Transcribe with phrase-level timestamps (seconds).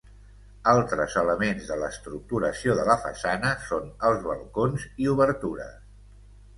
[0.69, 5.81] Altres elements de l'estructuració de la façana són els balcons i obertures.